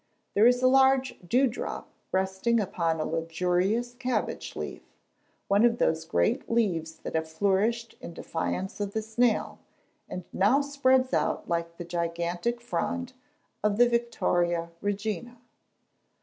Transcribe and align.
There 0.33 0.47
is 0.47 0.63
a 0.63 0.67
large 0.67 1.19
dew 1.19 1.45
drop 1.45 1.91
resting 2.11 2.59
upon 2.59 2.99
a 2.99 3.05
luxuriant 3.05 3.97
cabbage 3.99 4.55
leaf 4.55 4.81
one 5.47 5.63
of 5.63 5.77
those 5.77 6.05
great 6.05 6.49
leaves 6.49 6.95
that 6.95 7.13
have 7.13 7.29
flourished 7.29 7.95
in 8.01 8.11
defiance 8.15 8.79
of 8.79 8.93
the 8.93 9.03
snail, 9.03 9.59
and 10.09 10.23
now 10.33 10.59
spreads 10.61 11.13
out 11.13 11.47
like 11.47 11.77
the 11.77 11.85
gigantic 11.85 12.61
frond 12.61 13.13
of 13.63 13.77
the 13.77 13.87
Victoria 13.87 14.71
Regina. 14.81 15.37